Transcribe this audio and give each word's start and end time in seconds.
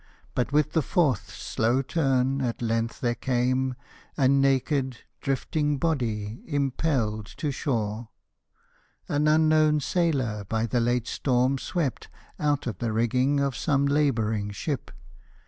But 0.33 0.51
with 0.51 0.71
the 0.71 0.81
fourth 0.81 1.29
slow 1.29 1.83
turn 1.83 2.41
at 2.41 2.59
length 2.63 3.01
there 3.01 3.13
came 3.13 3.75
A 4.17 4.27
naked, 4.27 4.97
drifting 5.19 5.77
body 5.77 6.41
impelled 6.47 7.27
to 7.37 7.51
shore, 7.51 8.09
An 9.07 9.27
unknown 9.27 9.79
sailor 9.79 10.43
by 10.49 10.65
the 10.65 10.79
late 10.79 11.05
storm 11.07 11.59
swept 11.59 12.09
Out 12.39 12.65
of 12.65 12.79
the 12.79 12.91
rigging 12.91 13.39
of 13.39 13.55
some 13.55 13.85
laboring 13.85 14.49
ship. 14.49 14.89